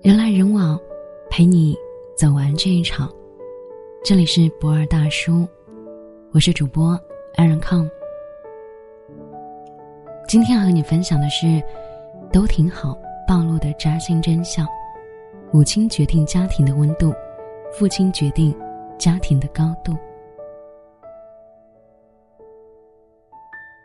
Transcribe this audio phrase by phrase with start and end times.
[0.00, 0.80] 人来人往，
[1.28, 1.76] 陪你
[2.16, 3.12] 走完这一场。
[4.02, 5.46] 这里是博尔大叔，
[6.32, 6.98] 我是主播
[7.34, 7.88] 安然康。
[10.26, 11.62] 今天要和你分享的是，
[12.32, 14.66] 都挺好暴露的扎心真相：
[15.50, 17.12] 母亲决定家庭的温度，
[17.72, 18.54] 父亲决定
[18.98, 19.94] 家庭的高度。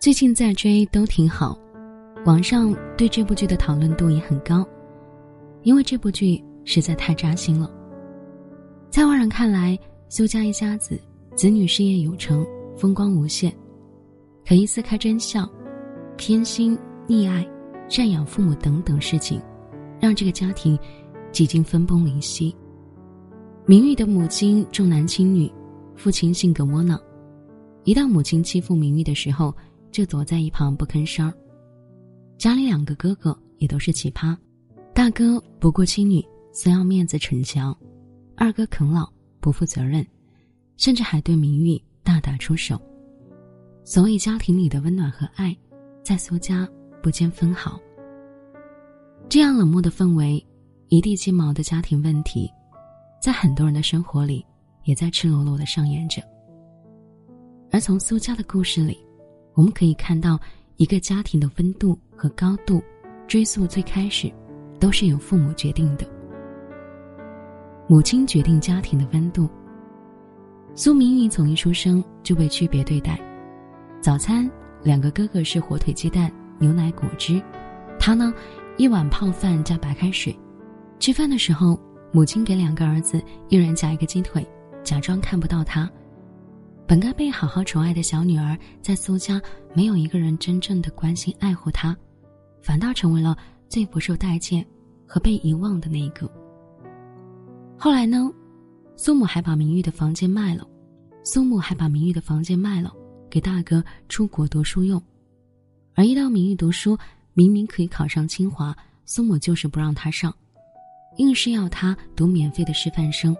[0.00, 1.56] 最近在追都挺好，
[2.26, 4.66] 网上对这部剧的讨论度也很高，
[5.62, 7.70] 因为这部剧实在太扎心了。
[8.90, 11.00] 在外人看来，苏家一家子
[11.34, 12.46] 子女事业有成，
[12.76, 13.50] 风光无限，
[14.46, 15.48] 可一撕开真相，
[16.18, 17.48] 偏心、溺爱、
[17.88, 19.40] 赡养父母等等事情，
[19.98, 20.78] 让这个家庭
[21.32, 22.54] 几近分崩离析。
[23.64, 25.50] 明玉的母亲重男轻女，
[25.96, 27.00] 父亲性格窝囊，
[27.84, 29.54] 一到母亲欺负明玉的时候。
[29.92, 31.34] 就躲在一旁不吭声儿。
[32.40, 34.34] 家里两个哥哥也都是奇葩，
[34.94, 37.70] 大哥不顾妻女，死要面子逞强；
[38.34, 39.06] 二哥啃老
[39.40, 40.02] 不负责任，
[40.78, 42.80] 甚至还对名誉大打出手。
[43.84, 45.54] 所以家庭里的温暖和爱，
[46.02, 46.66] 在苏家
[47.02, 47.78] 不见分毫。
[49.28, 50.42] 这样冷漠的氛围，
[50.88, 52.50] 一地鸡毛的家庭问题，
[53.20, 54.42] 在很多人的生活里，
[54.84, 56.22] 也在赤裸裸的上演着。
[57.70, 58.96] 而从苏家的故事里。
[59.54, 60.40] 我们可以看到，
[60.80, 62.82] 一个家庭的温度和高度，
[63.28, 64.32] 追溯最开始，
[64.78, 66.06] 都是由父母决定的。
[67.86, 69.46] 母亲决定家庭的温度。
[70.74, 73.20] 苏明玉从一出生就被区别对待，
[74.00, 74.50] 早餐
[74.82, 77.42] 两个哥哥是火腿鸡蛋、牛奶果汁，
[77.98, 78.32] 他呢，
[78.78, 80.34] 一碗泡饭加白开水。
[80.98, 81.78] 吃饭的时候，
[82.10, 84.42] 母亲给两个儿子一人夹一个鸡腿，
[84.82, 85.90] 假装看不到他。
[86.90, 89.40] 本该被好好宠爱的小女儿，在苏家
[89.72, 91.96] 没有一个人真正的关心爱护她，
[92.60, 93.38] 反倒成为了
[93.68, 94.66] 最不受待见
[95.06, 96.28] 和被遗忘的那一个。
[97.78, 98.28] 后来呢，
[98.96, 100.66] 苏母还把明玉的房间卖了，
[101.22, 102.92] 苏母还把明玉的房间卖了，
[103.30, 105.00] 给大哥出国读书用。
[105.94, 106.98] 而一到明玉读书，
[107.34, 110.34] 明明可以考上清华，苏母就是不让他上，
[111.18, 113.36] 硬是要他读免费的师范生。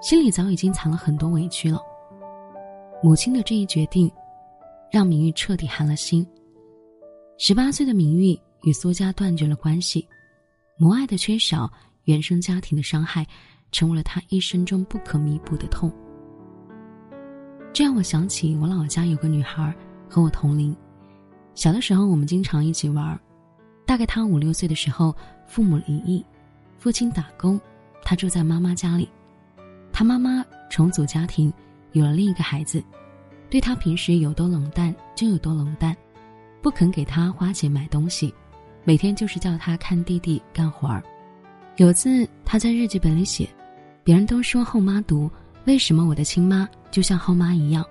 [0.00, 1.80] 心里早已经藏了很多委屈了。
[3.02, 4.10] 母亲的这一决定，
[4.90, 6.26] 让明玉彻底寒了心。
[7.38, 10.06] 十八岁的明玉与苏家断绝了关系，
[10.78, 11.70] 母爱的缺少，
[12.04, 13.26] 原生家庭的伤害，
[13.72, 15.92] 成为了他一生中不可弥补的痛。
[17.72, 19.74] 这让我想起我老家有个女孩，
[20.08, 20.74] 和我同龄，
[21.54, 23.18] 小的时候我们经常一起玩。
[23.84, 25.14] 大概她五六岁的时候，
[25.46, 26.24] 父母离异，
[26.78, 27.60] 父亲打工，
[28.02, 29.08] 她住在妈妈家里。
[29.98, 31.50] 他妈妈重组家庭，
[31.92, 32.84] 有了另一个孩子，
[33.48, 35.96] 对他平时有多冷淡就有多冷淡，
[36.60, 38.34] 不肯给他花钱买东西，
[38.84, 41.02] 每天就是叫他看弟弟干活儿。
[41.76, 43.48] 有次他在日记本里写
[44.04, 45.30] ：“别人都说后妈毒，
[45.64, 47.82] 为什么我的亲妈就像后妈一样？”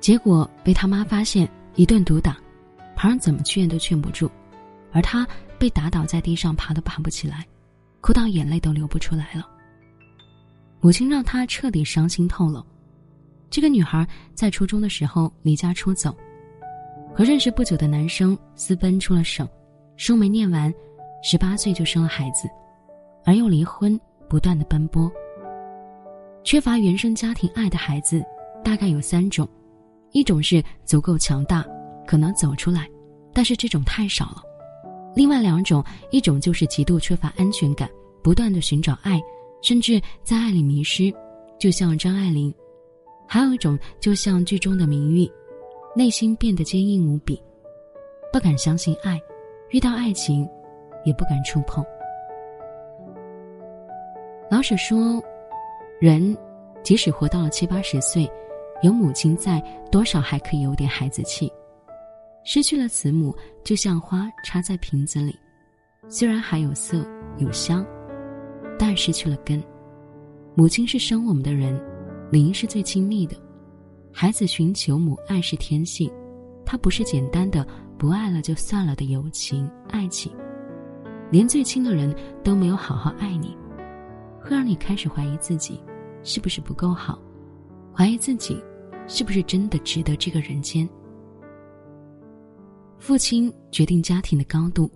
[0.00, 2.36] 结果被他妈发现，一顿毒打，
[2.94, 4.30] 旁人怎么劝都劝不住，
[4.92, 5.26] 而他
[5.58, 7.46] 被打倒在地上，爬都爬不起来，
[8.02, 9.48] 哭到眼泪都流不出来了。
[10.80, 12.64] 母亲让她彻底伤心透了。
[13.50, 16.14] 这个女孩在初中的时候离家出走，
[17.14, 19.48] 和认识不久的男生私奔出了省，
[19.96, 20.72] 书没念完，
[21.22, 22.48] 十八岁就生了孩子，
[23.24, 25.10] 而又离婚，不断的奔波。
[26.44, 28.24] 缺乏原生家庭爱的孩子，
[28.62, 29.48] 大概有三种：
[30.12, 31.64] 一种是足够强大，
[32.06, 32.88] 可能走出来，
[33.32, 34.42] 但是这种太少了；
[35.14, 37.88] 另外两种，一种就是极度缺乏安全感，
[38.22, 39.20] 不断的寻找爱。
[39.60, 41.12] 甚至在爱里迷失，
[41.58, 42.52] 就像张爱玲；
[43.26, 45.30] 还有一种，就像剧中的明玉，
[45.96, 47.42] 内心变得坚硬无比，
[48.32, 49.20] 不敢相信爱，
[49.70, 50.48] 遇到爱情，
[51.04, 51.84] 也不敢触碰。
[54.50, 55.22] 老舍说，
[56.00, 56.36] 人
[56.82, 58.30] 即使活到了七八十岁，
[58.82, 61.52] 有母亲在，多少还可以有点孩子气；
[62.44, 65.36] 失去了慈母，就像花插在瓶子里，
[66.08, 67.04] 虽然还有色
[67.38, 67.84] 有香。
[68.78, 69.62] 但失去了根，
[70.54, 71.78] 母亲是生我们的人，
[72.30, 73.36] 灵是最亲密的。
[74.12, 76.10] 孩子寻求母爱是天性，
[76.64, 77.66] 它不是简单的
[77.98, 80.32] 不爱了就算了的友情爱情。
[81.30, 83.56] 连最亲的人都没有好好爱你，
[84.40, 85.80] 会让你开始怀疑自己
[86.22, 87.20] 是不是不够好，
[87.94, 88.62] 怀疑自己
[89.06, 90.88] 是不是真的值得这个人间。
[92.98, 94.90] 父亲决定家庭的高度。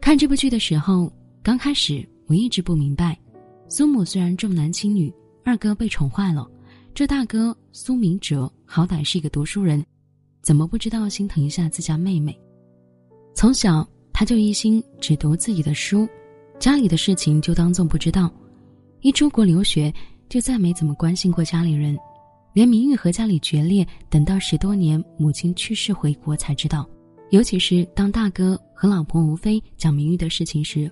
[0.00, 1.12] 看这部剧的时候，
[1.42, 2.08] 刚开始。
[2.26, 3.18] 我一直不明白，
[3.68, 5.12] 苏母虽然重男轻女，
[5.44, 6.48] 二哥被宠坏了，
[6.94, 9.84] 这大哥苏明哲好歹是一个读书人，
[10.40, 12.38] 怎么不知道心疼一下自家妹妹？
[13.34, 16.08] 从小他就一心只读自己的书，
[16.58, 18.32] 家里的事情就当做不知道。
[19.00, 19.92] 一出国留学，
[20.28, 21.98] 就再没怎么关心过家里人，
[22.52, 26.88] 连明玉和家里决裂，等到十多年母亲去世回国才知道。
[27.30, 30.90] 尤其是当大哥和老婆吴飞讲明玉的事情时，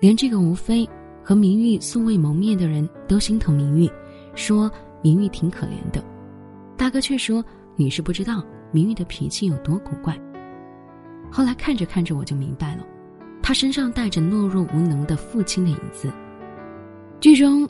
[0.00, 0.88] 连这个吴非
[1.22, 3.88] 和明玉素未谋面的人都心疼明玉，
[4.34, 4.70] 说
[5.02, 6.02] 明玉挺可怜的。
[6.76, 7.44] 大哥却说
[7.76, 8.42] 你是不知道
[8.72, 10.18] 明玉的脾气有多古怪。
[11.30, 12.84] 后来看着看着我就明白了，
[13.42, 16.10] 他身上带着懦弱无能的父亲的影子。
[17.20, 17.68] 剧中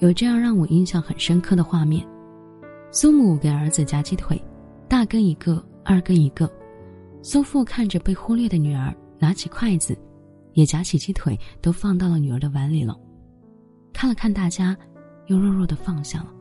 [0.00, 2.06] 有这样让我印象很深刻的画面：
[2.90, 4.40] 苏母给儿子夹鸡腿，
[4.86, 6.48] 大哥一个，二哥一个。
[7.22, 9.96] 苏父看着被忽略的女儿，拿起筷子，
[10.54, 12.98] 也夹起鸡腿，都放到了女儿的碗里了。
[13.92, 14.76] 看了看大家，
[15.26, 16.32] 又弱弱的放下了。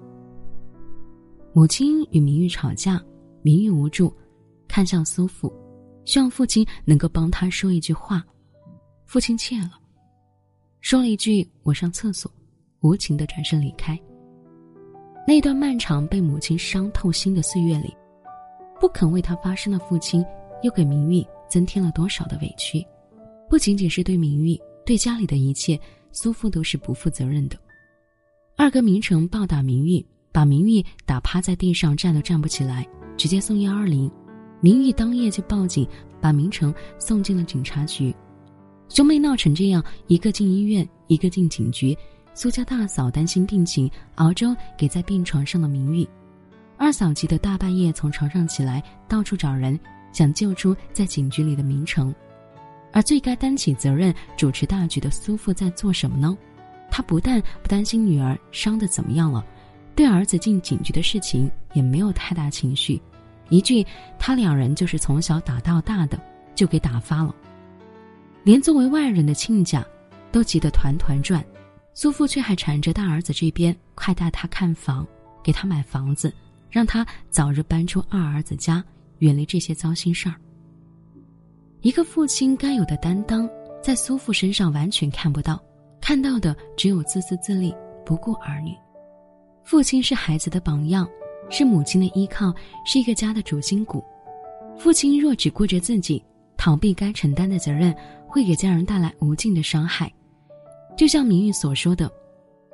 [1.53, 3.01] 母亲与明玉吵架，
[3.41, 4.15] 明玉无助，
[4.67, 5.53] 看向苏父，
[6.05, 8.23] 希望父亲能够帮他说一句话。
[9.05, 9.71] 父亲怯了，
[10.81, 12.31] 说了一句：“我上厕所。”
[12.81, 13.99] 无情的转身离开。
[15.27, 17.93] 那段漫长被母亲伤透心的岁月里，
[18.79, 20.25] 不肯为他发声的父亲。
[20.61, 22.85] 又给明玉增添了多少的委屈？
[23.49, 24.55] 不仅仅是对明玉，
[24.85, 25.79] 对家里的一切，
[26.11, 27.57] 苏父都是不负责任的。
[28.55, 32.87] 二哥明成暴打明玉，把明玉打趴在地上，站都站不起来，
[33.17, 34.09] 直接送幺二零。
[34.61, 35.87] 明玉当夜就报警，
[36.21, 38.15] 把明成送进了警察局。
[38.87, 41.97] 兄妹闹成这样，一个进医院，一个进警局。
[42.35, 46.07] 苏家大嫂担心病情，熬粥给在病床上的明玉。
[46.77, 49.79] 二嫂急得大半夜从床上起来，到处找人。
[50.11, 52.13] 想救出在警局里的明成，
[52.91, 56.37] 而最该担起责任、主持大局的苏父在做什么呢？
[56.91, 59.45] 他不但不担心女儿伤得怎么样了，
[59.95, 62.99] 对儿子进警局的事情也没有太大情绪，
[63.49, 63.85] 一句
[64.17, 66.19] “他两人就是从小打到大的”
[66.55, 67.33] 就给打发了。
[68.43, 69.85] 连作为外人的亲家，
[70.31, 71.45] 都急得团团转，
[71.93, 75.05] 苏父却还缠着大儿子这边快带他看房，
[75.43, 76.33] 给他买房子，
[76.71, 78.83] 让他早日搬出二儿子家。
[79.19, 80.35] 远离这些糟心事儿。
[81.81, 83.49] 一个父亲该有的担当，
[83.81, 85.63] 在苏父身上完全看不到，
[86.01, 87.73] 看到的只有自私自利、
[88.05, 88.75] 不顾儿女。
[89.63, 91.07] 父亲是孩子的榜样，
[91.49, 92.53] 是母亲的依靠，
[92.85, 94.03] 是一个家的主心骨。
[94.77, 96.21] 父亲若只顾着自己，
[96.57, 97.95] 逃避该承担的责任，
[98.27, 100.11] 会给家人带来无尽的伤害。
[100.97, 102.11] 就像明玉所说的，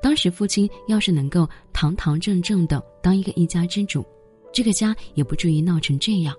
[0.02, 4.04] 当时父亲要是能够堂堂正正的当一个一家之主。
[4.52, 6.36] 这个家也不至于闹成这样。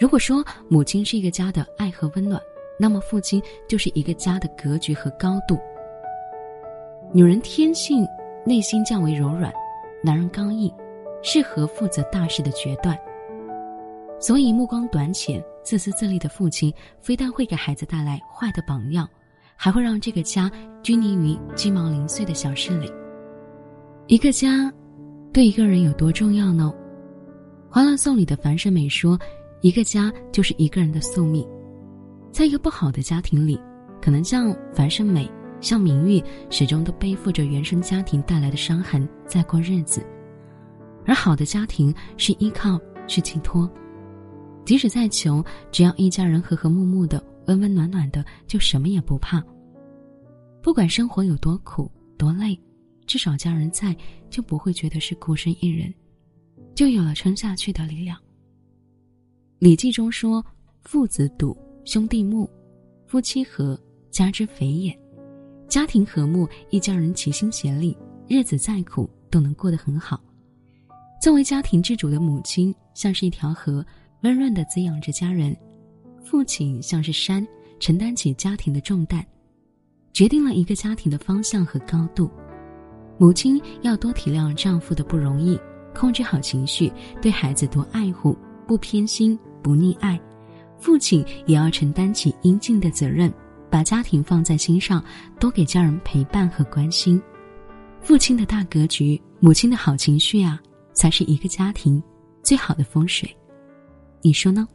[0.00, 2.40] 如果说母亲是一个家的爱和温暖，
[2.78, 5.58] 那么父亲就是一个家的格局和高度。
[7.12, 8.06] 女人天性
[8.44, 9.52] 内心较为柔软，
[10.02, 10.72] 男人刚毅，
[11.22, 12.98] 适合负责大事的决断。
[14.18, 19.08] 所以目光短浅、自私自利的父亲，非但会给孩子带来坏的榜样，
[19.56, 20.50] 还会让这个家
[20.82, 22.90] 拘泥于鸡毛零碎的小事里。
[24.06, 24.72] 一个家。
[25.34, 26.70] 对一个人有多重要呢？
[27.74, 29.18] 《欢乐颂》里的樊胜美说
[29.62, 31.48] ：“一个家就是一个人的宿命。”
[32.30, 33.58] 在一个不好的家庭里，
[34.00, 35.30] 可能像樊胜美、
[35.60, 40.04] 像明玉，始终都背负着原生家庭带来的伤痕在过日子。
[41.06, 43.70] 而好的家庭是依靠，是寄托。
[44.64, 49.42] 即使再穷，只要一家人和和睦睦的、温温暖暖的，就什么也不怕。
[50.62, 52.58] 不管生活有多苦、多累。
[53.04, 53.94] 至少家人在，
[54.30, 55.92] 就不会觉得是孤身一人，
[56.74, 58.16] 就有了撑下去的力量。
[59.62, 60.44] 《礼记》中说
[60.82, 62.50] ：“父子笃，兄弟睦，
[63.06, 64.92] 夫妻和，家之肥也。”
[65.70, 70.20] 家庭和睦，一家人齐心协力，日子再苦都能过得很好。
[71.22, 73.86] 作为家庭之主的母亲，像是一条河，
[74.22, 75.54] 温润的滋养着家人；
[76.24, 77.46] 父亲像是山，
[77.78, 79.24] 承担起家庭的重担，
[80.12, 82.28] 决定了一个家庭的方向和高度。
[83.16, 85.56] 母亲要多体谅丈夫的不容易，
[85.94, 90.20] 控制好情绪，对孩子多爱护，不偏心，不溺爱。
[90.78, 93.32] 父亲也要承担起应尽的责任，
[93.70, 95.02] 把家庭放在心上，
[95.38, 97.22] 多给家人陪伴和关心。
[98.00, 100.60] 父亲的大格局，母亲的好情绪啊，
[100.92, 102.02] 才是一个家庭
[102.42, 103.34] 最好的风水。
[104.20, 104.66] 你说呢？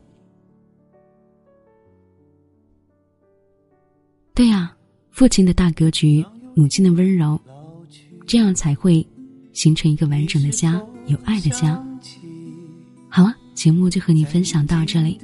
[4.33, 4.73] 对呀，
[5.11, 6.25] 父亲的大格局，
[6.55, 7.39] 母亲的温柔。
[8.25, 9.07] 这样才会
[9.53, 11.81] 形成一个完整的家，有爱的家。
[13.09, 15.19] 好了，节目就和你分享到这里，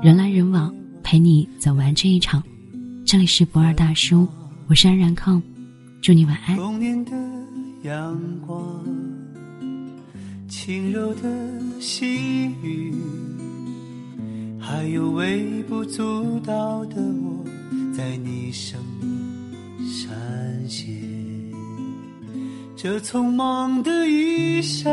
[0.00, 2.40] 人来人往，陪你走完这一场。
[3.04, 4.28] 这里是不二大叔，
[4.68, 5.42] 我是安然控，
[6.00, 6.54] 祝你晚安。
[6.54, 7.10] 童年的
[7.82, 8.16] 阳
[8.46, 8.80] 光
[10.48, 12.94] 轻柔的细雨，
[14.60, 17.44] 还有微不足道的我，
[17.92, 19.10] 在你生命
[19.84, 20.14] 闪
[20.68, 20.94] 现。
[22.76, 24.92] 这匆忙的一生，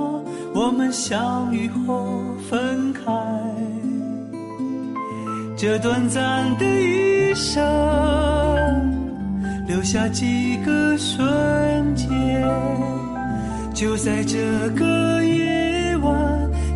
[0.63, 3.01] 我们相遇后分开。
[5.57, 7.59] 这短暂的一生，
[9.67, 11.25] 留下几个瞬
[11.95, 12.07] 间，
[13.73, 14.37] 就在这
[14.75, 16.15] 个夜晚，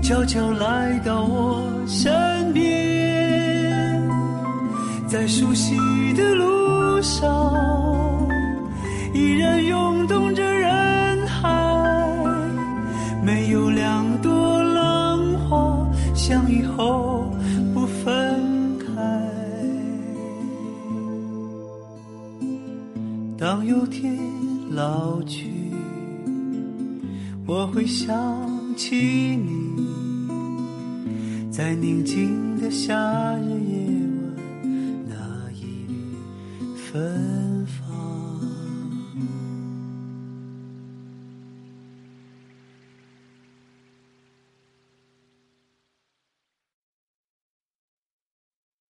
[0.01, 4.01] 悄悄来到我身边，
[5.08, 5.77] 在熟悉
[6.13, 7.30] 的路上，
[9.13, 10.44] 依然涌动着
[23.45, 24.17] 当有天
[24.71, 25.51] 老去，
[27.45, 28.11] 我会想
[28.75, 28.95] 起
[29.35, 29.85] 你，
[31.51, 33.75] 在宁静的夏日夜